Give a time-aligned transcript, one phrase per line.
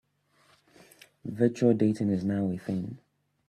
[1.25, 2.97] Virtual dating is now a thing.